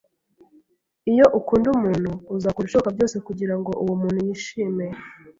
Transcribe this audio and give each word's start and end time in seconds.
Iyo 1.11 1.25
ukunda 1.39 1.67
umuntu, 1.75 2.11
uzakora 2.35 2.63
ibishoboka 2.63 2.93
byose 2.95 3.15
kugirango 3.27 3.71
uwo 3.83 3.93
muntu 4.01 4.19
yishime 4.27 4.85